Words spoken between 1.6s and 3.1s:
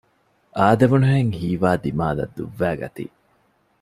ދިމާލަށް ދުއްވައިގަތީ